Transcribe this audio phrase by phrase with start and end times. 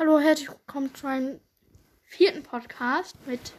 [0.00, 1.40] Hallo, herzlich willkommen zu einem
[2.00, 3.52] vierten Podcast mit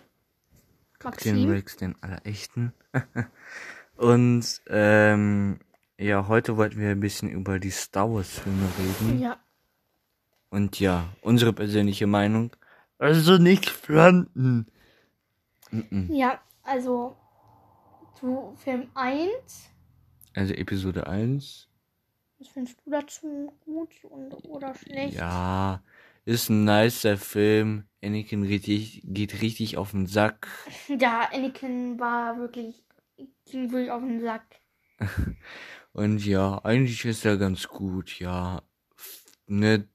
[1.03, 1.49] Den Maxim.
[1.51, 2.73] Rex, den allerechten.
[3.95, 5.59] Und ähm,
[5.99, 9.21] ja, heute wollten wir ein bisschen über die Star Wars Filme reden.
[9.21, 9.37] Ja,
[10.49, 12.55] Und ja, unsere persönliche Meinung.
[12.97, 14.65] Also nicht fronten.
[15.69, 16.09] Mhm.
[16.11, 17.15] ja, also
[18.19, 19.29] zu Film 1.
[20.33, 21.67] Also Episode 1.
[22.39, 25.13] Was findest du dazu gut und, oder schlecht?
[25.13, 25.83] Ja,
[26.25, 27.85] ist ein nicer Film.
[28.03, 30.47] Anakin richtig, geht richtig auf den Sack.
[30.87, 32.83] Ja, Anakin war wirklich,
[33.45, 34.45] ging wirklich auf den Sack.
[35.93, 38.61] Und ja, eigentlich ist er ganz gut, ja.
[39.47, 39.87] Eine,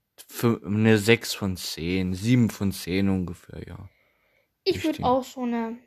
[0.65, 3.89] eine 6 von 10, 7 von 10 ungefähr, ja.
[4.65, 5.79] Ich würde auch so eine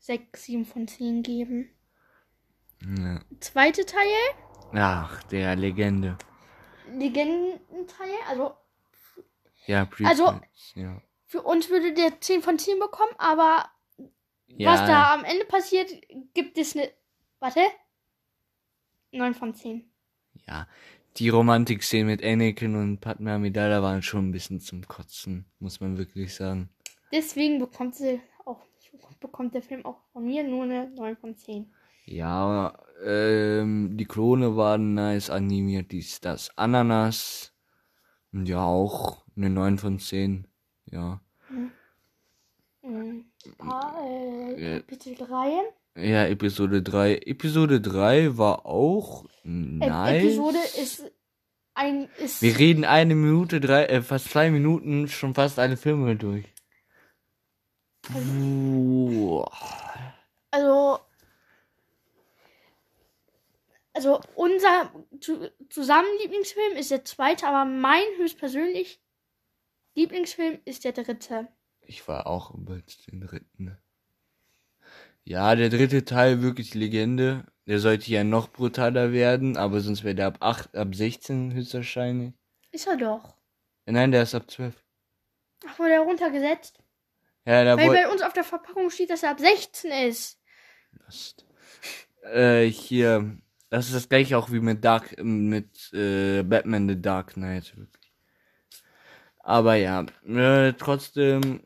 [0.00, 1.70] 6, 7 von 10 geben.
[2.82, 3.20] ja.
[3.40, 4.04] Zweite Teil,
[4.72, 6.18] Ach, der Legende.
[6.92, 8.54] Legendenteil, also
[9.66, 10.40] Ja, Prequels, Also-
[10.74, 11.00] ja.
[11.26, 13.66] für uns würde der 10 von 10 bekommen, aber
[14.48, 15.90] ja, was da am Ende passiert,
[16.34, 16.90] gibt es eine.
[17.40, 17.60] Warte.
[19.12, 19.90] 9 von 10.
[20.46, 20.66] ja,
[21.16, 25.96] die Romantik-Szenen mit Anakin und Padme Amidala waren schon ein bisschen zum Kotzen, muss man
[25.96, 26.68] wirklich sagen.
[27.12, 28.60] Deswegen bekommt sie auch
[29.20, 31.72] bekommt der Film auch von mir nur eine 9 von 10.
[32.04, 37.52] Ja, ähm, die Klone waren nice animiert, dies, das, Ananas.
[38.44, 40.46] Ja, auch eine 9 von 10,
[40.90, 41.20] ja.
[42.82, 43.24] Mhm.
[43.58, 44.80] Ah, äh, Äh.
[44.80, 45.62] Kapitel 3.
[45.96, 47.16] Ja, Episode 3.
[47.18, 50.22] Episode 3 war auch nice.
[50.24, 51.04] Episode ist
[51.74, 52.08] ein.
[52.18, 56.46] Ist, Wir reden eine Minute, drei, äh, fast zwei Minuten schon fast alle Filme durch.
[58.08, 59.50] Boah.
[60.50, 61.05] also.
[63.96, 69.00] Also unser zu, zusammen Lieblingsfilm ist der zweite, aber mein höchstpersönlich
[69.94, 71.48] Lieblingsfilm ist der dritte.
[71.80, 73.78] Ich war auch über den dritten.
[75.24, 77.46] Ja, der dritte Teil wirklich Legende.
[77.66, 82.34] Der sollte ja noch brutaler werden, aber sonst wäre der ab 8, ab 16 höchstwahrscheinlich.
[82.72, 83.34] Ist er doch.
[83.86, 84.74] Nein, der ist ab 12.
[85.66, 86.78] Ach, wurde er runtergesetzt?
[87.46, 90.38] Ja, da Weil bei uns auf der Verpackung steht, dass er ab 16 ist.
[92.22, 93.38] Äh, hier.
[93.68, 98.12] Das ist das gleiche auch wie mit Dark, mit äh, Batman The Dark Knight, wirklich.
[99.40, 101.60] Aber ja, äh, trotzdem,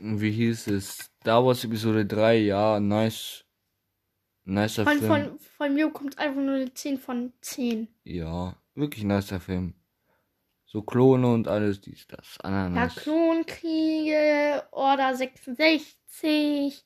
[0.00, 1.10] wie hieß es?
[1.20, 3.44] Star Wars Episode 3, ja, nice.
[4.44, 5.08] Nicer Von, Film.
[5.08, 7.88] von, von mir kommt einfach nur eine 10 von 10.
[8.04, 9.74] Ja, wirklich nicer Film.
[10.66, 12.96] So Klone und alles, dies, das, Ja, Ananas.
[12.96, 16.84] Klonkriege, Order 66.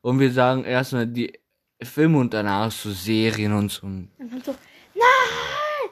[0.00, 1.38] und wir sagen erstmal die
[1.82, 3.86] Filme und danach so Serien und so.
[3.86, 4.54] Und dann so,
[4.94, 5.90] nein!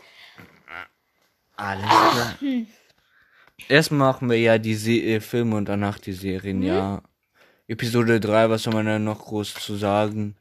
[1.56, 2.38] Alles klar.
[3.69, 7.02] Erst machen wir ja die Se äh, Filme und danach die Serien, ja.
[7.69, 10.36] Episode 3, was soll man da noch groß zu sagen?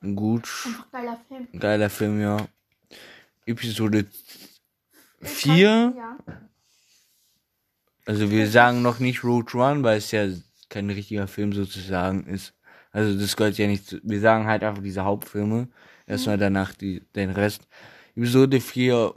[0.00, 1.48] Gut, Einfach geiler Film.
[1.58, 2.36] geiler Film, ja.
[3.46, 4.06] Episode
[5.22, 6.18] 4, Ja.
[8.06, 10.28] also wir sagen noch nicht Road One, weil es ja
[10.68, 12.52] kein richtiger Film sozusagen ist.
[12.90, 15.68] Also das gehört ja nicht zu, wir sagen halt einfach diese Hauptfilme.
[16.06, 17.68] Erstmal danach die, den Rest.
[18.16, 19.14] Episode 4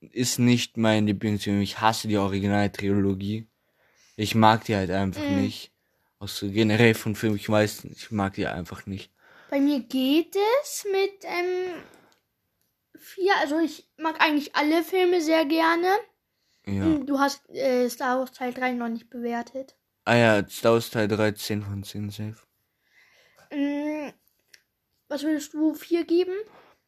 [0.00, 1.60] ist nicht mein Lieblingsfilm.
[1.60, 3.46] Ich hasse die Originaltrilogie.
[4.16, 5.42] Ich mag die halt einfach Mhm.
[5.42, 5.72] nicht.
[6.18, 9.10] Auch so generell von Filmen, ich weiß, ich mag die einfach nicht.
[9.50, 11.82] Bei mir geht es mit ähm,
[12.98, 13.32] 4.
[13.40, 15.88] Also ich mag eigentlich alle Filme sehr gerne.
[16.66, 16.84] Ja.
[16.84, 19.76] Hm, Du hast äh, Star Wars Teil 3 noch nicht bewertet.
[20.04, 22.36] Ah ja, Star Wars Teil 3, 10 von 10 safe.
[23.50, 24.12] Hm,
[25.08, 26.34] was würdest du 4 geben?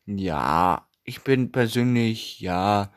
[0.06, 2.92] Ja, ich bin persönlich, ja,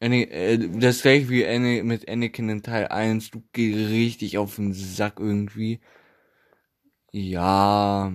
[0.00, 4.56] Ana- äh, das gleiche wie Ana mit Anakin in Teil 1, du gehst richtig auf
[4.56, 5.80] den Sack irgendwie.
[7.12, 8.12] Ja,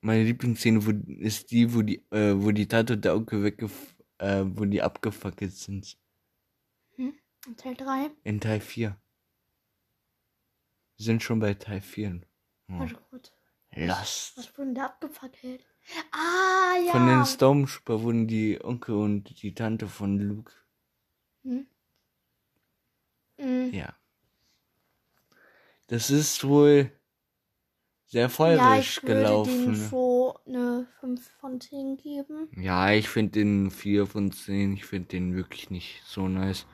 [0.00, 0.90] meine Lieblingsszene wo,
[1.20, 4.82] ist die, wo die, äh, wo die Tante und der Onkel weggef, äh, wo die
[4.82, 5.98] abgefackelt sind.
[6.98, 8.10] Und Teil 3?
[8.24, 8.96] In Teil 4.
[10.96, 12.20] Wir sind schon bei Teil 4.
[12.68, 12.78] Ja.
[12.80, 13.32] Also gut.
[13.74, 14.36] Lost.
[14.36, 15.64] Was wurden da abgefackelt?
[16.12, 16.92] Ah, ja.
[16.92, 20.52] Von den Stormtrooper wurden die Onkel und die Tante von Luke.
[21.44, 21.66] Hm.
[23.38, 23.72] Hm.
[23.72, 23.94] Ja.
[25.88, 26.90] Das ist wohl
[28.06, 29.72] sehr Ja, feurig ich würde gelaufen.
[29.72, 32.48] denen so eine 5 von 10 geben.
[32.56, 34.74] Ja, ich finde den 4 von 10.
[34.74, 36.66] Ich finde den wirklich nicht so nice.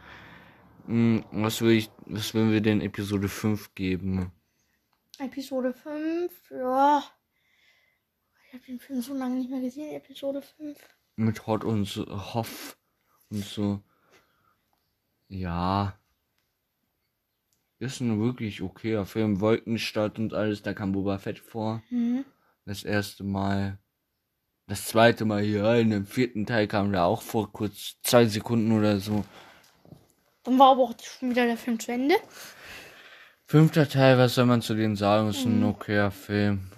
[0.86, 4.32] Hm, was will ich, was würden wir denn Episode 5 geben?
[5.24, 7.04] Episode 5, ja.
[8.46, 10.78] Ich habe den Film so lange nicht mehr gesehen, Episode 5.
[11.16, 12.76] Mit Hot und so, Hoff
[13.30, 13.80] und so.
[15.28, 15.98] Ja.
[17.78, 19.40] ist ein wirklich okayer Film.
[19.40, 21.82] Wolkenstadt und alles, da kam Boba Fett vor.
[21.90, 22.24] Mhm.
[22.66, 23.78] Das erste Mal.
[24.66, 28.72] Das zweite Mal hier, in dem vierten Teil kam der auch vor, kurz zwei Sekunden
[28.72, 29.24] oder so.
[30.44, 32.16] Dann war aber auch schon wieder der Film zu Ende.
[33.52, 35.28] Fünfter Teil, was soll man zu denen sagen?
[35.28, 36.70] Ist ein okayer Film.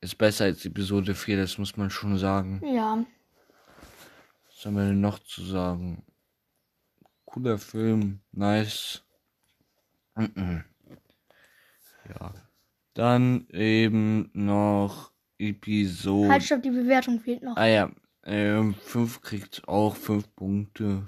[0.00, 2.60] Ist besser als Episode 4, das muss man schon sagen.
[2.64, 3.04] Ja.
[4.48, 6.02] Was haben wir denn noch zu sagen?
[7.26, 9.04] Cooler Film, nice.
[10.16, 10.64] Ja.
[12.94, 16.32] Dann eben noch Episode.
[16.32, 17.56] Halt, stopp, die Bewertung fehlt noch.
[17.56, 17.88] Ah ja,
[18.24, 21.06] ähm, 5 kriegt auch 5 Punkte.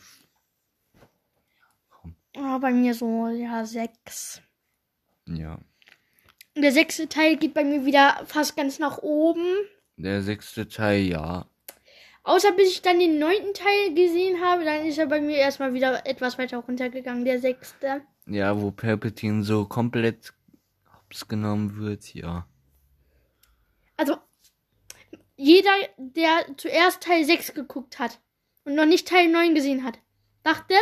[2.36, 4.40] Ah, bei mir so, ja, sechs.
[5.26, 5.58] Ja.
[6.54, 9.46] Und der sechste Teil geht bei mir wieder fast ganz nach oben.
[9.96, 11.46] Der sechste Teil, ja.
[12.24, 15.74] Außer bis ich dann den neunten Teil gesehen habe, dann ist er bei mir erstmal
[15.74, 18.02] wieder etwas weiter runtergegangen, der sechste.
[18.26, 20.32] Ja, wo Palpatine so komplett
[20.94, 22.46] hops genommen wird, ja.
[23.96, 24.16] Also,
[25.36, 28.20] jeder, der zuerst Teil 6 geguckt hat
[28.64, 29.98] und noch nicht Teil 9 gesehen hat,
[30.44, 30.74] dachte,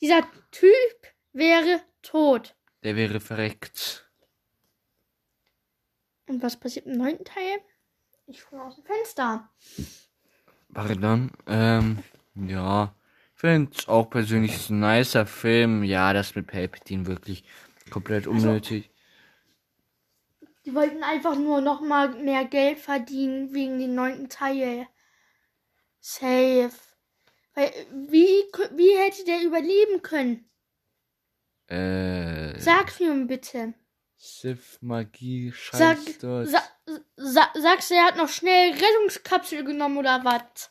[0.00, 0.72] dieser Typ
[1.32, 2.56] wäre tot.
[2.84, 4.08] Der wäre verreckt.
[6.26, 7.58] Und was passiert im neunten Teil?
[8.26, 9.50] Ich springe aus dem Fenster.
[10.72, 11.30] Pardon.
[11.46, 12.02] Ähm,
[12.34, 12.94] ja.
[13.34, 15.82] Ich finde auch persönlich ein nicer Film.
[15.82, 17.44] Ja, das mit Palpatine wirklich
[17.90, 18.90] komplett unnötig.
[20.64, 24.86] Die wollten einfach nur noch mal mehr Geld verdienen wegen dem neunten Teil.
[26.00, 26.70] Safe.
[27.54, 27.70] Weil,
[28.08, 28.26] wie,
[28.76, 30.48] wie hätte der überleben können?
[31.68, 32.33] äh.
[32.60, 33.74] Sag's mir bitte.
[34.16, 36.48] Sith Magie, Sag, Scheiß dort.
[36.48, 36.62] sa,
[37.16, 40.70] sa, sagst du, er hat noch schnell Rettungskapsel genommen oder was?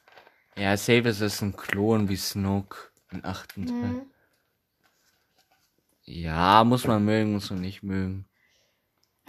[0.56, 2.78] Ja, Save ist ein Klon wie Snoke
[3.12, 3.76] im achten Teil.
[3.76, 4.02] Hm.
[6.06, 8.26] Ja, muss man mögen, muss man nicht mögen.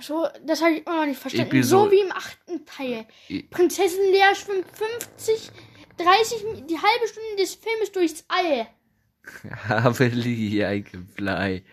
[0.01, 1.49] So, das habe ich auch noch nicht verstanden.
[1.49, 3.07] Episode- So wie im achten Teil.
[3.51, 5.51] Prinzessin Lea schwimmt 50,
[5.99, 8.67] 30, Mi- die halbe Stunde des Filmes durchs All.
[9.69, 11.65] Haveli, I can fly.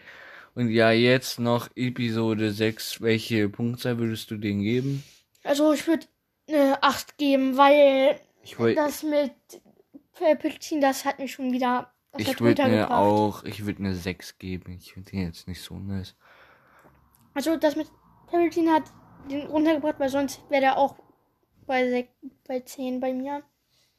[0.54, 3.02] Und ja, jetzt noch Episode 6.
[3.02, 5.04] Welche Punktzahl würdest du denen geben?
[5.44, 6.06] Also ich würde
[6.48, 8.20] eine 8 geben, weil
[8.76, 9.32] das mit
[10.14, 14.38] Palpatine, das hat mich schon wieder ich würd Drunter mir auch, ich würde eine 6
[14.38, 14.74] geben.
[14.74, 16.16] Ich finde den jetzt nicht so nice.
[17.34, 17.88] Also das mit
[18.28, 18.84] Palpatine hat
[19.30, 20.96] den runtergebracht, weil sonst wäre der auch
[21.66, 22.08] bei, sech,
[22.46, 23.44] bei 10 bei mir.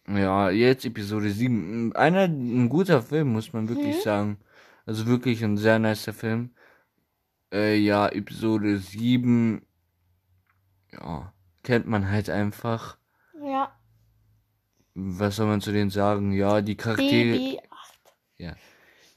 [0.06, 1.94] Ja, jetzt Episode 7.
[1.96, 4.00] Einer, ein guter Film, muss man wirklich Mhm.
[4.02, 4.36] sagen.
[4.86, 6.50] Also wirklich ein sehr nicer Film.
[7.52, 9.64] Äh, ja, Episode 7.
[10.92, 11.32] Ja,
[11.62, 12.98] kennt man halt einfach.
[13.44, 13.72] Ja,
[14.94, 16.32] Was soll man zu denen sagen?
[16.32, 18.56] Ja, die Charaktere, BB8.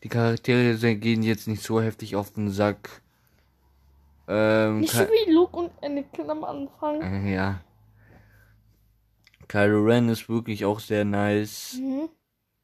[0.04, 3.02] die Charaktere gehen jetzt nicht so heftig auf den Sack.
[4.28, 7.02] Ähm, Nicht so wie Luke und Anakin am Anfang.
[7.02, 7.62] äh, ja.
[9.48, 11.78] Kylo Ren ist wirklich auch sehr nice.
[11.80, 12.10] Mhm.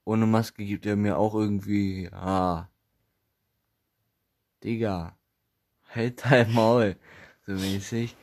[0.03, 2.70] Ohne Maske gibt er mir auch irgendwie, ah.
[4.63, 5.17] Digga.
[5.93, 6.97] Halt dein Maul.
[7.45, 8.15] So mäßig.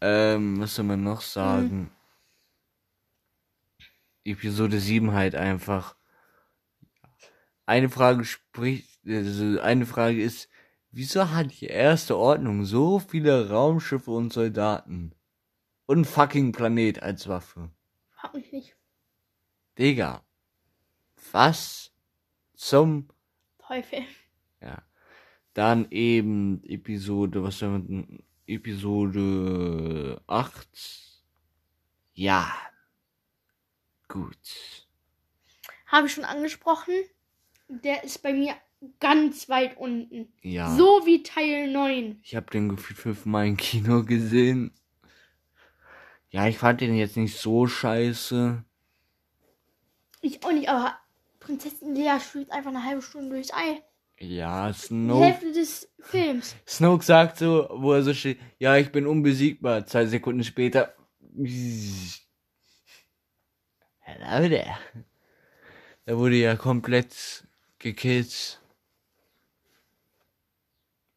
[0.00, 1.90] Ähm, was soll man noch sagen?
[4.24, 5.96] Episode 7 halt einfach.
[7.66, 10.48] Eine Frage spricht, also eine Frage ist,
[10.90, 15.14] wieso hat die erste Ordnung so viele Raumschiffe und Soldaten?
[15.86, 17.70] Und fucking Planet als Waffe?
[18.10, 18.76] Frag mich nicht.
[19.78, 20.22] Digga.
[21.32, 21.92] Was
[22.54, 23.08] zum
[23.58, 24.04] Teufel.
[24.60, 24.82] Ja.
[25.54, 28.22] Dann eben Episode, was soll man denn?
[28.46, 30.68] Episode 8.
[32.12, 32.52] Ja.
[34.08, 34.36] Gut.
[35.86, 36.92] Habe ich schon angesprochen.
[37.68, 38.54] Der ist bei mir
[39.00, 40.32] ganz weit unten.
[40.42, 40.74] Ja.
[40.76, 42.20] So wie Teil 9.
[42.22, 44.72] Ich habe den gefühlt fünfmal im Kino gesehen.
[46.30, 48.64] Ja, ich fand den jetzt nicht so scheiße.
[50.20, 50.98] Ich auch nicht, aber
[51.38, 53.82] Prinzessin Lea spielt einfach eine halbe Stunde durchs Ei.
[54.18, 55.24] Ja, Die Snoke.
[55.24, 56.56] Hälfte des Films.
[56.66, 59.86] Snoke sagt so, wo er so steht, ja, ich bin unbesiegbar.
[59.86, 60.94] Zwei Sekunden später.
[64.00, 64.78] Hello there.
[66.06, 67.44] Er wurde ja komplett
[67.78, 68.60] gekillt.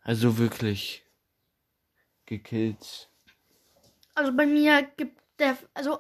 [0.02, 1.04] Also wirklich
[2.26, 3.10] gekillt.
[4.16, 6.00] Also bei mir gibt der, also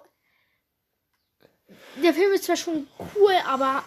[2.01, 3.83] der Film ist zwar schon cool, aber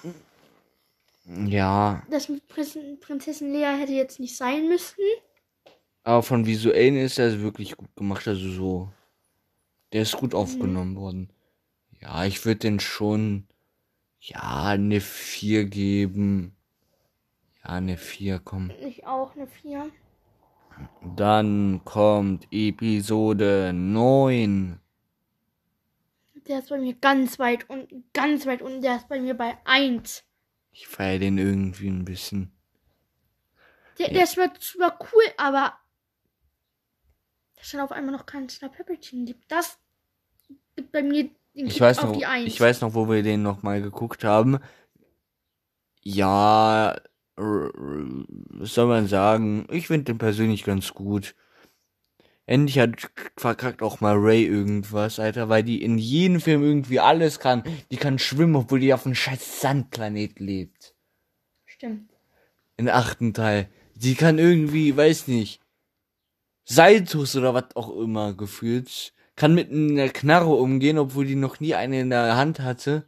[1.46, 4.96] Ja, das mit Prinzessin, Prinzessin Lea hätte jetzt nicht sein müssen.
[6.02, 8.26] aber von visuellen ist er wirklich gut gemacht.
[8.26, 8.88] Also so.
[9.92, 11.30] Der ist gut aufgenommen worden.
[12.00, 13.46] Ja, ich würde den schon,
[14.20, 16.56] ja, eine 4 geben.
[17.62, 18.70] Ja, eine 4, komm.
[18.80, 19.90] Ich auch eine 4.
[21.16, 24.80] Dann kommt Episode 9.
[26.48, 28.80] Der ist bei mir ganz weit unten, ganz weit unten.
[28.80, 30.24] Der ist bei mir bei 1.
[30.72, 32.52] Ich feiere den irgendwie ein bisschen.
[33.98, 34.12] Der, Ja.
[34.14, 35.74] der ist zwar, cool, aber
[37.56, 39.50] dass dann auf einmal noch kein Snap Palpatine gibt.
[39.52, 39.78] Das
[40.76, 41.24] gibt bei mir
[41.54, 42.46] den Ich Kick weiß, auf noch, die 1.
[42.46, 44.58] ich weiß noch, wo wir den noch mal geguckt haben.
[46.02, 46.96] Ja,
[47.36, 49.66] was soll man sagen?
[49.70, 51.34] Ich finde den persönlich ganz gut.
[52.50, 57.38] Endlich hat verkackt auch mal Ray irgendwas, Alter, weil die in jedem Film irgendwie alles
[57.38, 57.62] kann.
[57.92, 60.96] Die kann schwimmen, obwohl die auf einem scheiß Sandplanet lebt.
[61.64, 62.10] Stimmt.
[62.76, 63.68] Im achten Teil.
[63.96, 65.60] Sie kann irgendwie, weiß nicht,
[66.64, 69.12] Saltus oder was auch immer gefühlt.
[69.36, 73.04] Kann mit einer Knarre umgehen, obwohl die noch nie eine in der Hand hatte.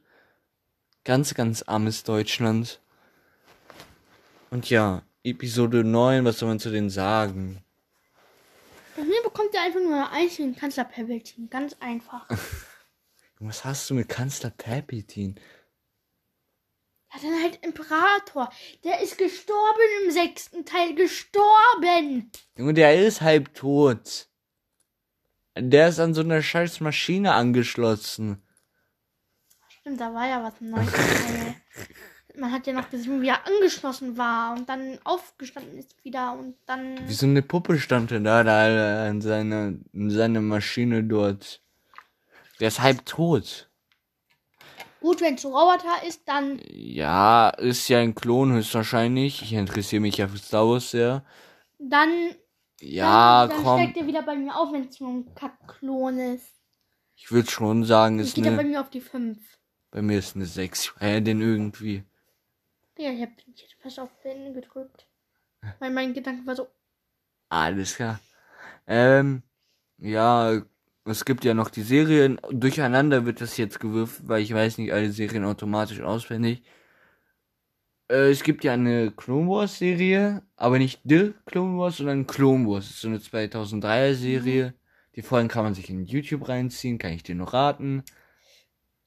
[1.03, 2.81] Ganz, ganz armes Deutschland.
[4.51, 7.65] Und ja, Episode 9, was soll man zu denen sagen?
[9.33, 11.49] Bekommt er einfach nur Eis wie ein Kanzler Palpatine.
[11.49, 12.29] Ganz einfach.
[13.39, 15.37] Was hast du mit Kanzler Palpatine?
[17.13, 18.53] Ja, dann halt Imperator.
[18.85, 20.95] Der ist gestorben im sechsten Teil.
[20.95, 22.31] Gestorben.
[22.57, 24.29] Junge, der ist halb tot.
[25.57, 28.47] Der ist an so einer scheiß Maschine angeschlossen.
[29.69, 31.55] Stimmt, da war ja was Teil.
[32.37, 36.55] Man hat ja noch gesehen, wie er angeschlossen war und dann aufgestanden ist wieder und
[36.67, 37.07] dann.
[37.07, 41.61] Wie so eine Puppe stand er da, da an seiner, in seiner Maschine dort.
[42.61, 43.69] Der ist halb tot.
[45.01, 46.61] Gut, wenn es ein Roboter ist, dann.
[46.71, 49.43] Ja, ist ja ein Klon höchstwahrscheinlich.
[49.43, 51.25] Ich interessiere mich ja für Star Wars sehr.
[51.79, 52.37] Dann.
[52.81, 53.81] Ja, dann, dann komm.
[53.81, 56.53] steigt er wieder bei mir auf, wenn es nur ein Kackklon ist.
[57.17, 59.39] Ich würde schon sagen, ist geht er bei eine, mir auf die 5.
[59.91, 60.85] bei mir ist eine 6.
[60.85, 62.05] Ich feier den irgendwie.
[62.99, 65.07] Ja, ich, hab, ich hätte fast auf Beenden gedrückt.
[65.79, 66.69] Weil mein Gedanke war so,
[67.49, 68.21] Alles klar.
[68.87, 69.43] Ähm,
[69.99, 70.63] ja,
[71.05, 72.41] es gibt ja noch die Serien.
[72.51, 76.63] Durcheinander wird das jetzt gewürfelt, weil ich weiß nicht alle Serien automatisch auswendig.
[78.09, 82.67] Äh, es gibt ja eine Clone Wars Serie, aber nicht The Clone Wars, sondern Clone
[82.69, 82.87] Wars.
[82.87, 84.75] Das ist so eine 2003er Serie.
[85.17, 88.05] Die Folgen kann man sich in YouTube reinziehen, kann ich dir noch raten.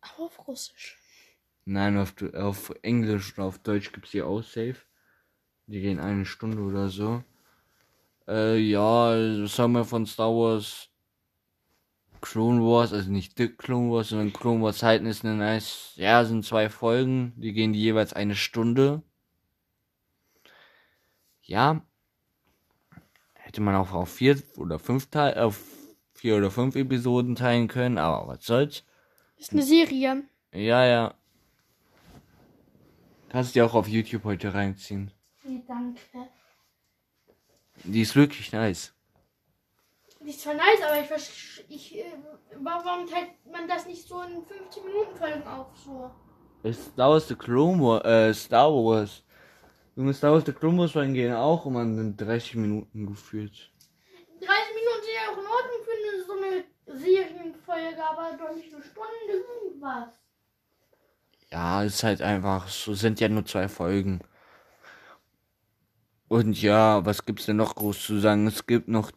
[0.01, 0.97] aber auf Russisch.
[1.65, 4.77] Nein, auf, auf Englisch oder auf Deutsch gibt's die auch safe.
[5.67, 7.23] Die gehen eine Stunde oder so.
[8.27, 9.09] Äh, ja,
[9.43, 10.89] was haben wir von Star Wars?
[12.21, 15.93] Clone Wars, also nicht The Clone Wars, sondern Clone Wars Zeiten ist eine nice.
[15.95, 19.03] Ja, sind zwei Folgen, die gehen die jeweils eine Stunde.
[21.41, 21.85] Ja.
[23.33, 25.61] Hätte man auch auf vier oder fünf Teil, auf
[26.13, 28.83] vier oder fünf Episoden teilen können, aber was soll's.
[29.37, 30.23] Ist eine Serie.
[30.51, 31.13] Ja, ja.
[33.35, 35.11] Kannst dir auch auf YouTube heute reinziehen.
[35.43, 36.29] Nee, danke.
[37.83, 38.93] Die ist wirklich nice.
[40.21, 41.65] Die ist zwar nice, aber ich verstehe.
[41.67, 42.05] Ich, äh,
[42.61, 45.67] warum teilt man das nicht so in 15 Minuten Folgen auf?
[45.83, 46.11] So.
[46.71, 49.21] Star Wars The Clone Wars, äh, Star Wars.
[49.97, 53.69] Junge, Star Wars The Clone Wars Folgen gehen auch um an 30 Minuten gefühlt.
[54.39, 58.81] 30 Minuten sind ja auch in Ordnung für so eine Serienfolge, aber doch nicht eine
[58.81, 60.24] Stunde irgendwas.
[61.55, 64.19] Ja, ist halt einfach, so sind ja nur zwei Folgen.
[66.27, 68.45] Und ja, was gibt's denn noch groß zu sagen?
[68.45, 69.13] Es gibt noch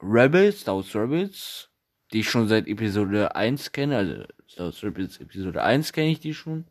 [0.00, 1.70] Rebels, Star Wars Rebels,
[2.12, 6.20] die ich schon seit Episode 1 kenne, also Star Wars Rebels Episode 1 kenne ich
[6.20, 6.68] die schon.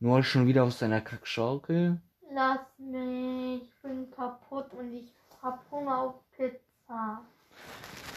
[0.00, 1.98] Noah schon wieder auf seiner Kackschaukel.
[2.30, 7.22] Lass mich, ich bin kaputt und ich hab Hunger auf Pizza.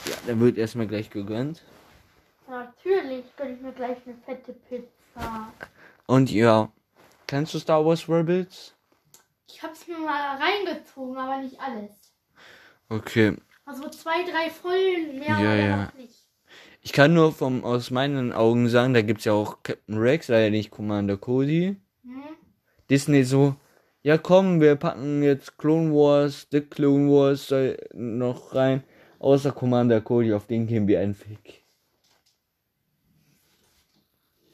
[0.06, 1.64] Ja, dann wird erstmal gleich gegönnt.
[2.50, 5.01] Natürlich gönn ich mir gleich eine fette Pizza.
[6.08, 6.72] Und ja,
[7.28, 8.76] kennst du Star Wars Rebels?
[9.48, 11.92] Ich hab's mir mal reingezogen, aber nicht alles.
[12.90, 13.36] Okay.
[13.66, 15.92] Also zwei, drei Folgen mehr Ja, ja.
[15.98, 16.16] nicht.
[16.82, 20.50] Ich kann nur vom, aus meinen Augen sagen, da gibt's ja auch Captain Rex, leider
[20.50, 21.78] nicht Commander Cody.
[22.04, 22.24] Hm?
[22.90, 23.56] Disney so,
[24.02, 27.54] ja komm, wir packen jetzt Clone Wars, The Clone Wars
[27.94, 28.84] noch rein,
[29.20, 31.64] außer Commander Cody, auf den gehen wir einen Fick.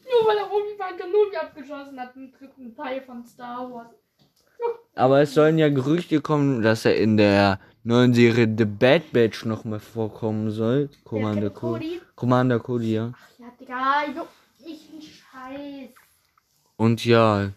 [0.04, 0.50] Nur weil er
[1.18, 3.96] Kenobi abgeschossen hat im dritten Teil von Star Wars.
[4.96, 9.46] Aber es sollen ja Gerüchte kommen, dass er in der neuen Serie The Bad Batch
[9.46, 10.90] noch mal vorkommen soll.
[11.04, 12.02] Commander Der Cody.
[12.16, 13.14] Commander Cody, ja.
[13.16, 15.90] Ach ja, Digga, juckt mich ein Scheiß.
[16.78, 17.52] Und ja.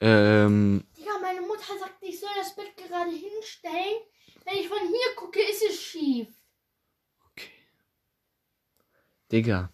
[0.00, 4.02] Ähm, Digga, meine Mutter sagt, ich soll das Bett gerade hinstellen.
[4.44, 6.28] Wenn ich von hier gucke, ist es schief.
[9.30, 9.70] Digga.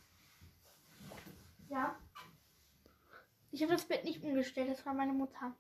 [1.71, 1.99] Ja.
[3.59, 5.53] Ich habe das Bett nicht umgestellt, das war meine Mutter.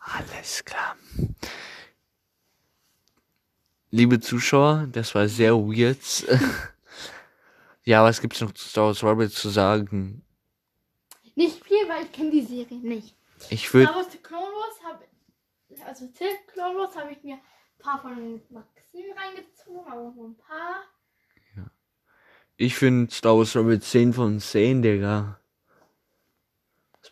[0.00, 0.98] Alles klar.
[3.90, 5.96] Liebe Zuschauer, das war sehr weird.
[7.84, 10.26] ja, was gibt's noch zu Star Wars Rebels zu sagen?
[11.34, 13.16] Nicht viel, weil ich kenne die Serie nicht.
[13.48, 15.04] Ich würde Star Wars The Clone Wars habe
[15.86, 17.40] also The Clone Wars habe ich mir ein
[17.78, 20.82] paar von Maxim reingezogen, aber nur ein paar.
[22.58, 25.40] ich finde Star Wars Rebels 10 von 10, Digga.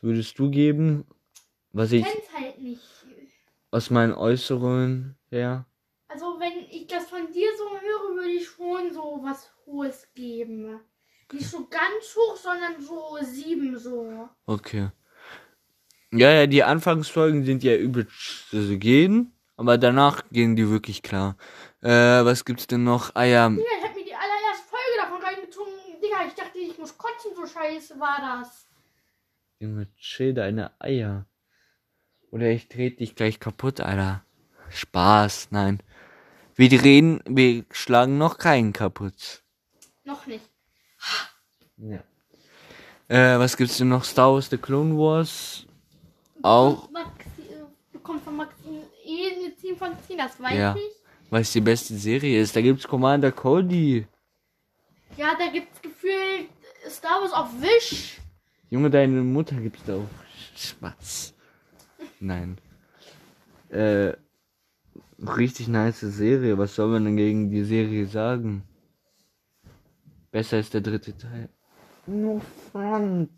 [0.05, 1.07] Würdest du geben?
[1.73, 2.83] Was ich Kenn's halt nicht.
[3.71, 5.65] aus meinen Äußerungen her?
[6.09, 10.79] Also wenn ich das von dir so höre, würde ich schon so was Hohes geben.
[11.33, 14.29] Nicht so ganz hoch, sondern so sieben so.
[14.45, 14.91] Okay.
[16.13, 21.39] Ja, ja, die Anfangsfolgen sind ja übelst also gehen, aber danach gehen die wirklich klar.
[21.81, 23.13] Äh, was gibt's denn noch?
[23.15, 25.73] Ah ja, Digga, ich hab mir die allererste Folge davon reingezogen.
[26.03, 28.64] Digga, ich dachte, ich muss kotzen, so scheiße war das.
[29.65, 31.25] Junge, chill deine Eier.
[32.31, 34.23] Oder ich trete dich gleich kaputt, Alter.
[34.69, 35.81] Spaß, nein.
[36.55, 39.43] Wir drehen, wir schlagen noch keinen kaputt.
[40.05, 40.45] Noch nicht.
[41.79, 42.03] Ja.
[43.09, 44.05] Äh, was gibt's denn noch?
[44.05, 45.67] Star Wars The Clone Wars.
[46.43, 50.77] Auch, Maxi, äh, bekommt von Maxim eh eine 10 von 10, das weiß Ja.
[50.77, 50.93] ich.
[51.31, 52.55] weil es die beste Serie ist.
[52.55, 54.07] Da gibt's Commander Cody.
[55.17, 56.49] Ja, da gibt's gefühlt
[56.89, 58.21] Star Wars auf Wish.
[58.71, 60.09] Junge, deine Mutter gibt's da auch.
[60.57, 61.35] Spaß.
[62.21, 62.59] Nein.
[63.69, 64.13] Äh,
[65.19, 66.59] richtig nice Serie.
[66.59, 68.63] Was soll man denn gegen die Serie sagen?
[70.31, 71.49] Besser ist der dritte Teil.
[72.07, 72.41] No
[72.73, 73.31] Franz.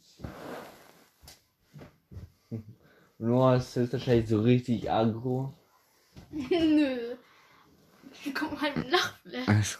[3.18, 5.54] Noah ist wahrscheinlich so richtig aggro.
[6.30, 7.14] Nö.
[8.35, 9.49] Guck mal im Lachflash.
[9.49, 9.78] Also.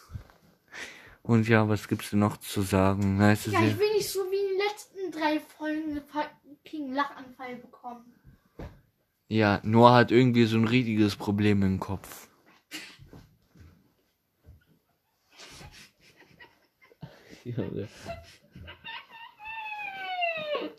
[1.22, 3.16] Und ja, was gibt's denn noch zu sagen?
[3.18, 3.78] Nice Ja, ich Serie.
[3.78, 8.12] will nicht so wie in den letzten drei Folgen einen fucking Lachanfall bekommen.
[9.28, 12.28] Ja, Noah hat irgendwie so ein riesiges Problem im Kopf.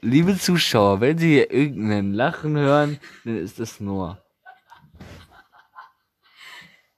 [0.02, 4.22] Liebe Zuschauer, wenn Sie hier irgendeinen Lachen hören, dann ist das Noah.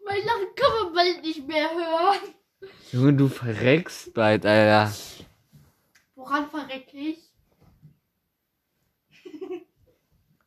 [0.06, 2.36] Mein Lachen kann man bald nicht mehr hören.
[2.91, 4.91] Junge, du verreckst bald, Alter.
[6.15, 7.29] Woran verrecke ich?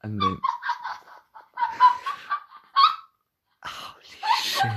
[0.03, 0.41] An den...
[3.65, 4.05] Holy
[4.43, 4.71] shit.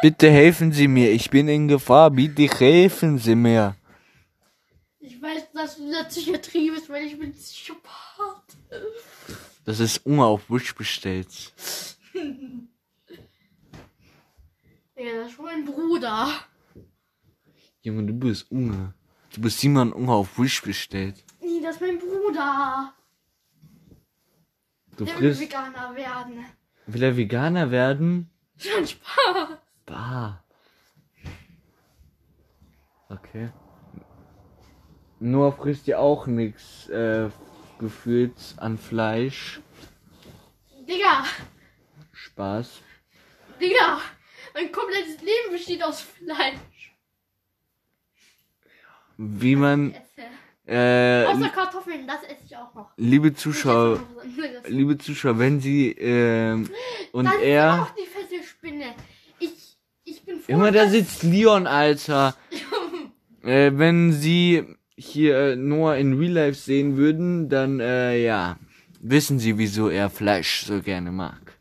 [0.00, 2.10] Bitte helfen Sie mir, ich bin in Gefahr.
[2.10, 3.76] Bitte helfen Sie mir.
[4.98, 8.56] Ich weiß, dass du in der Psychiatrie bist, weil ich bin Psychopath.
[9.64, 11.52] Das ist Unge auf Wish bestellt.
[14.94, 16.28] Ja, das ist mein Bruder.
[17.80, 18.94] Junge, du bist Unge.
[19.34, 21.24] Du bist Simon Unge auf Wish bestellt.
[21.40, 22.94] Nee, das ist mein Bruder.
[24.96, 25.40] Du will frisst.
[25.40, 26.44] Veganer werden.
[26.86, 28.30] Will er Veganer werden?
[28.58, 29.58] Schon Spaß.
[29.86, 30.44] Bah.
[33.08, 33.50] Okay.
[35.20, 37.30] Noah frisst ja auch nix äh,
[37.78, 39.60] gefühlt an Fleisch.
[40.88, 41.24] Digga,
[42.12, 42.80] Spaß.
[43.60, 44.00] Digga.
[44.54, 46.94] Mein komplettes Leben besteht aus Fleisch.
[49.16, 49.94] Wie man.
[50.66, 52.90] Äh, Außer Kartoffeln, das esse ich auch noch.
[52.96, 54.00] liebe Zuschauer,
[54.68, 56.68] liebe Zuschauer, wenn sie, ähm,
[57.12, 58.94] und das ist er, auch die fette Spinne.
[59.40, 62.36] Ich, ich bin froh, immer da sitzt Leon, Alter.
[63.42, 68.56] äh, wenn sie hier äh, Noah in Real Life sehen würden, dann, äh, ja,
[69.00, 71.58] wissen sie, wieso er Fleisch so gerne mag.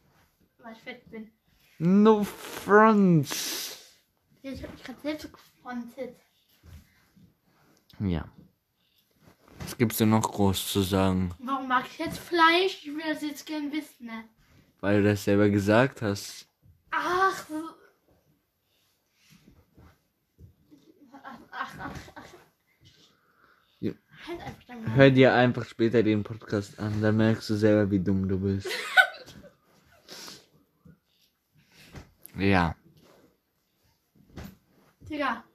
[0.59, 1.31] weil ich fett bin.
[1.79, 3.27] No front.
[4.43, 6.15] Ja, ich hab mich gerade selbst gefrontet.
[7.99, 8.25] Ja.
[9.71, 11.33] Was gibt's denn noch groß zu sagen?
[11.39, 12.83] Warum mag ich jetzt Fleisch?
[12.83, 14.05] Ich will das jetzt gern wissen.
[14.05, 14.25] Ne?
[14.81, 16.45] Weil du das selber gesagt hast.
[16.91, 17.45] Ach.
[21.13, 22.23] Ach, ach, ach, ach.
[23.79, 23.93] Ja.
[24.27, 24.95] Halt einfach Maul.
[24.95, 28.67] Hör dir einfach später den Podcast an, dann merkst du selber, wie dumm du bist.
[32.37, 32.75] ja.
[35.09, 35.45] Digga.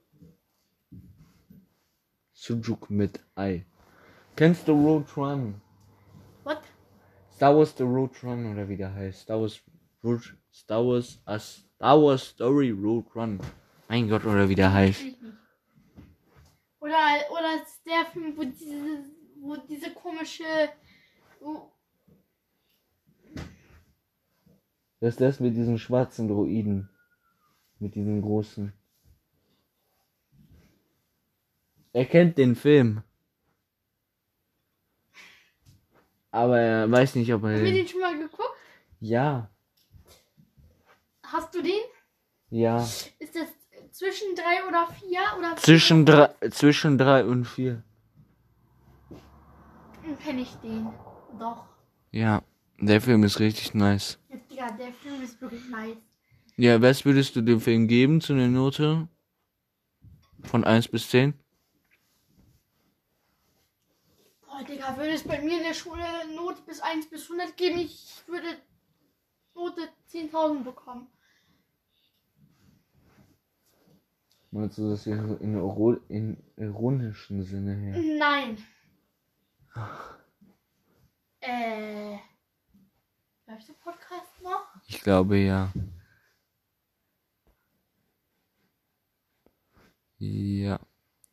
[2.32, 3.66] Sujuk mit Ei.
[4.36, 5.62] Kennst du Road Run?
[6.44, 6.60] What?
[7.34, 9.22] Star Wars The Road Run oder wie der heißt.
[9.22, 9.62] Star Wars
[10.04, 13.40] Road, Star Wars, a Star Wars Story Road Run.
[13.88, 15.04] Mein Gott, oder wie der heißt.
[16.80, 16.98] Oder,
[17.30, 19.04] oder ist der Film, wo diese,
[19.40, 20.44] wo diese komische.
[21.40, 21.72] Wo,
[25.00, 26.90] Das ist das mit diesen schwarzen Droiden.
[27.78, 28.72] Mit diesen großen.
[31.94, 33.02] Er kennt den Film.
[36.36, 37.88] Aber er weiß nicht, ob er Haben wir den.
[37.88, 38.42] schon mal geguckt?
[39.00, 39.50] Ja,
[41.22, 41.72] Hast du den?
[42.50, 42.78] ja.
[43.18, 43.48] Ist das
[43.90, 45.20] zwischen drei oder vier?
[45.38, 47.82] Oder Zwischen drei, zwischen drei und vier.
[50.22, 50.88] Kenne ich den.
[51.38, 51.64] Doch.
[52.12, 52.42] Ja,
[52.80, 54.18] der Film ist richtig nice.
[54.50, 55.96] Ja, der Film ist wirklich nice.
[56.56, 59.08] Ja, was würdest du dem Film geben zu einer Note?
[60.44, 61.34] Von 1 bis 10?
[64.56, 66.02] Boah, Digga, würde es bei mir in der Schule
[66.34, 68.46] Note bis 1 bis 100 geben, ich würde
[69.54, 71.08] Note 10.000 bekommen.
[74.50, 78.18] Meinst du das hier in, in ironischen Sinne her?
[78.18, 78.58] Nein.
[81.40, 82.18] Äh.
[83.46, 84.66] Läuft der Podcast noch?
[84.88, 85.70] Ich glaube ja.
[90.18, 90.80] Ja.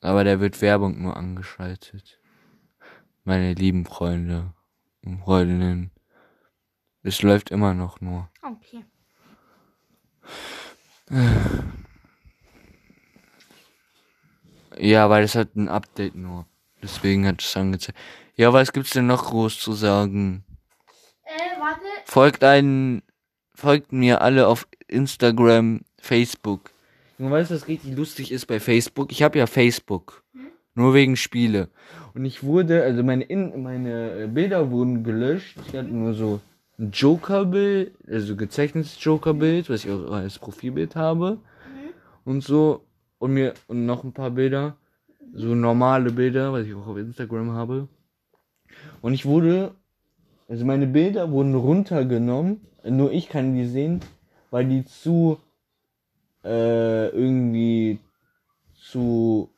[0.02, 2.20] Aber da wird Werbung nur angeschaltet.
[3.24, 4.54] Meine lieben Freunde
[5.06, 5.92] und Freundinnen.
[7.04, 8.30] Es läuft immer noch nur.
[8.42, 8.84] Okay.
[14.78, 16.46] Ja, weil es hat ein Update nur.
[16.82, 17.98] Deswegen hat es angezeigt.
[18.36, 20.44] Ja, was gibt's denn noch groß zu sagen?
[21.24, 21.82] Äh, warte.
[22.06, 23.04] Folgt einen,
[23.54, 26.72] folgt mir alle auf Instagram, Facebook.
[27.18, 29.12] Du weißt, was richtig lustig ist bei Facebook?
[29.12, 30.24] Ich habe ja Facebook.
[30.76, 31.70] Nur wegen Spiele.
[32.13, 35.58] Und ich wurde, also meine, In meine äh, Bilder wurden gelöscht.
[35.67, 36.41] Ich hatte nur so
[36.78, 41.39] ein Joker-Bild, also gezeichnetes Joker-Bild, was ich auch als Profilbild habe.
[42.26, 42.86] Und so.
[43.19, 44.76] Und mir, und noch ein paar Bilder.
[45.34, 47.88] So normale Bilder, was ich auch auf Instagram habe.
[49.02, 49.73] Und ich wurde
[50.54, 54.02] also meine Bilder wurden runtergenommen, nur ich kann die sehen,
[54.52, 55.39] weil die zu
[56.43, 57.99] äh, irgendwie
[58.76, 59.49] zu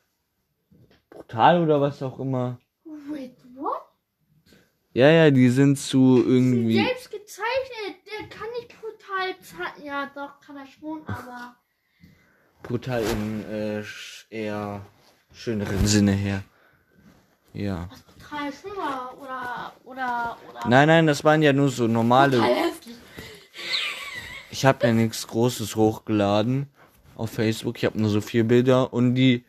[1.26, 2.58] brutal oder was auch immer.
[2.84, 3.82] Wait, what?
[4.92, 6.76] Ja, ja, die sind zu irgendwie.
[6.76, 7.96] Selbst gezeichnet.
[8.06, 9.86] Der kann nicht brutal zeichnen.
[9.86, 11.56] Ja, doch, kann er schon, aber.
[12.62, 13.82] brutal in äh,
[14.30, 14.80] eher
[15.32, 16.42] schöneren Sinne her.
[17.52, 17.88] Ja.
[17.90, 19.72] Was brutal schlimmer oder.
[19.84, 20.36] Oder.
[20.50, 20.68] Oder.
[20.68, 22.42] Nein, nein, das waren ja nur so normale.
[24.50, 26.70] Ich habe ja nichts Großes hochgeladen
[27.14, 27.76] auf Facebook.
[27.78, 29.44] Ich habe nur so vier Bilder und die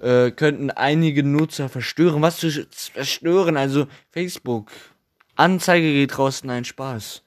[0.00, 2.22] äh, könnten einige Nutzer verstören.
[2.22, 2.50] Was zu
[2.92, 3.56] verstören?
[3.56, 4.70] Also Facebook.
[5.36, 7.22] Anzeige geht raus, nein, Spaß.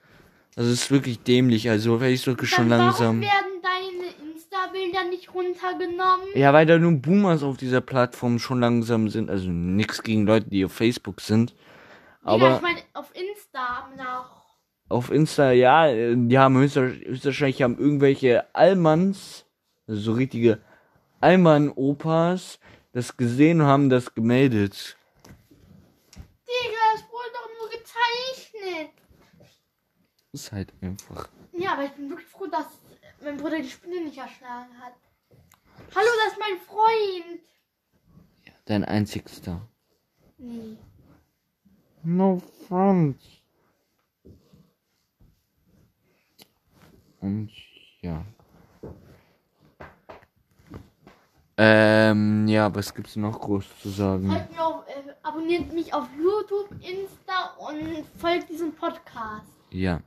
[0.56, 1.70] Also es ist wirklich dämlich.
[1.70, 3.22] Also Facebook ist schon Dann langsam.
[3.22, 6.28] Warum werden deine Insta-Bilder nicht runtergenommen?
[6.36, 9.30] Ja, weil da nur Boomers auf dieser Plattform schon langsam sind.
[9.30, 11.56] Also nichts gegen Leute, die auf Facebook sind.
[12.24, 14.46] Aber ich meine, auf Insta noch.
[14.90, 19.46] auf Insta, ja, die haben höchstwahrscheinlich, höchstwahrscheinlich haben irgendwelche Allmanns,
[19.88, 20.60] also so richtige
[21.22, 22.60] Allmann-Opas,
[22.94, 24.98] das gesehen und haben das gemeldet.
[26.16, 28.92] Digga, es wurde doch nur gezeichnet.
[30.34, 31.30] Ist halt einfach.
[31.54, 32.66] Ja, aber ich bin wirklich froh, dass
[33.24, 34.94] mein Bruder die Spinne nicht erschlagen hat.
[35.96, 37.42] Hallo, das ist mein Freund.
[38.66, 39.68] Dein einzigster.
[40.38, 40.78] Nee.
[42.04, 43.22] No front.
[47.20, 47.52] Und
[48.02, 48.26] ja.
[51.64, 54.32] Ähm, ja, was gibt's noch groß zu sagen?
[54.32, 59.46] Folgt mir auf, äh, abonniert mich auf YouTube, Insta und folgt diesem Podcast.
[59.70, 60.02] Ja.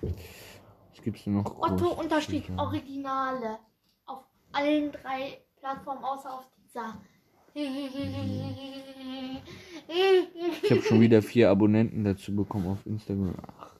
[0.00, 2.48] Was gibt's noch groß Otto unterstrich?
[2.56, 3.58] Originale.
[4.06, 6.96] Auf allen drei Plattformen außer auf dieser.
[10.62, 13.34] Ich habe schon wieder vier Abonnenten dazu bekommen auf Instagram.
[13.58, 13.79] Ach.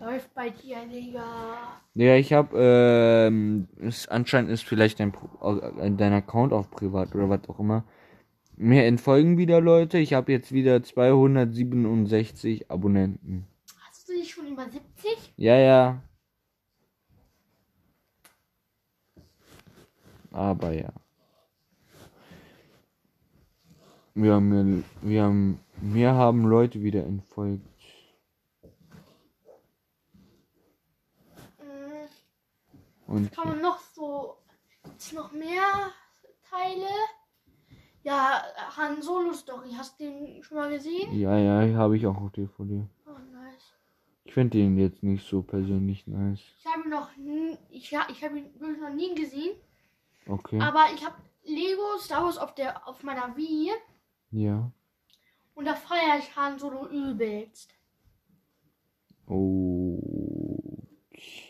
[0.00, 1.78] Läuft bei dir, Digga.
[1.94, 7.28] Ja, ich habe, ähm, ist, anscheinend ist vielleicht dein, äh, dein Account auf privat oder
[7.28, 7.84] was auch immer.
[8.56, 9.98] Mir entfolgen wieder Leute.
[9.98, 13.46] Ich habe jetzt wieder 267 Abonnenten.
[13.86, 15.34] Hast du dich schon über 70?
[15.36, 16.02] Ja, ja.
[20.32, 20.92] Aber ja.
[24.14, 27.66] Wir haben, wir haben, mir haben Leute wieder entfolgt.
[33.10, 34.36] Und Kann man noch so.
[34.84, 35.90] Gibt's noch mehr
[36.48, 36.86] Teile?
[38.02, 38.42] Ja,
[38.76, 39.70] Han Solo Story.
[39.76, 41.12] Hast du den schon mal gesehen?
[41.18, 42.86] ja, ja, habe ich auch auf DVD.
[43.06, 43.74] Oh, nice.
[44.24, 46.40] Ich finde den jetzt nicht so persönlich nice.
[46.60, 49.56] Ich habe noch nie, ich, ich habe ihn wirklich noch nie gesehen.
[50.26, 50.60] Okay.
[50.60, 53.70] Aber ich habe Lego Star Wars auf der auf meiner Wii
[54.30, 54.70] Ja.
[55.54, 57.74] und da feiere ich Han Solo übelst.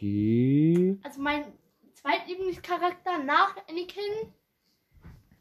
[0.01, 0.99] Okay.
[1.03, 1.45] Also mein
[1.93, 4.33] zweitlieblingscharakter nach Anakin,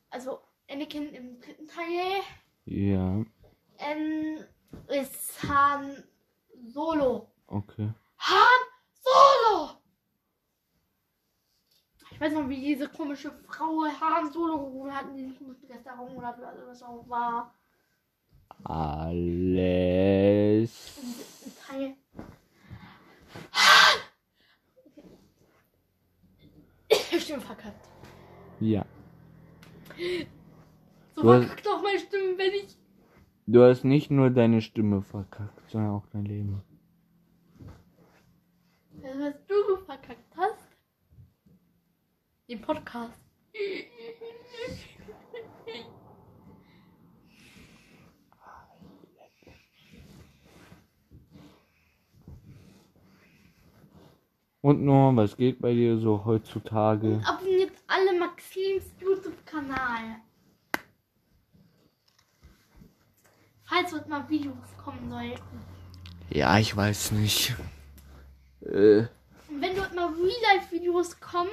[0.09, 2.21] also Anakin im dritten Teil,
[2.65, 3.23] Ja.
[3.77, 4.43] ähm,
[4.89, 6.03] ist Han
[6.67, 7.31] Solo.
[7.47, 7.89] Okay.
[8.17, 8.59] Han
[9.01, 9.77] Solo!
[12.11, 16.37] Ich weiß noch, wie diese komische Frau Han Solo gerufen hat in diesem Restaurant oder
[16.67, 17.55] was auch war.
[18.65, 20.19] Alles.
[21.45, 21.95] Ein Teil.
[27.31, 27.39] Han!
[27.39, 27.89] Stimme verkackt.
[28.59, 28.85] Ja.
[31.15, 32.77] So Du hast- verkackt auch meine Stimme, wenn ich.
[33.45, 36.61] Du hast nicht nur deine Stimme verkackt, sondern auch dein Leben.
[39.01, 40.69] Was du verkackt hast.
[42.47, 43.19] Den Podcast.
[54.61, 57.21] Und nur, was geht bei dir so heutzutage?
[57.25, 60.17] Abonniert alle Maxims YouTube-Kanal.
[63.63, 65.61] Falls heute mal Videos kommen sollten.
[66.29, 67.55] Ja, ich weiß nicht.
[68.61, 68.99] Äh,
[69.47, 71.49] Und wenn dort mal Real-Life-Videos kommen.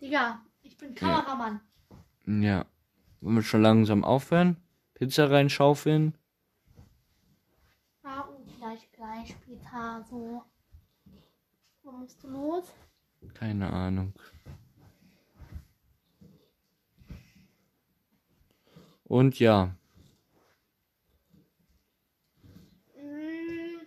[0.00, 1.60] Digga, ich bin Kameramann.
[2.26, 2.64] ja.
[3.20, 4.56] Wollen wir schon langsam aufhören?
[4.94, 6.16] Pizza reinschaufeln?
[8.04, 10.44] Ja, und vielleicht gleich später so.
[11.88, 12.64] Wo musst du los?
[13.32, 14.12] Keine Ahnung.
[19.04, 19.74] Und ja,
[22.94, 23.86] Mm,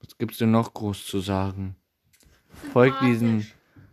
[0.00, 1.76] was gibt's denn noch groß zu sagen?
[2.72, 3.46] Folgt diesen,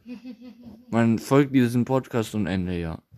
[0.90, 3.04] man folgt diesem Podcast und Ende, ja.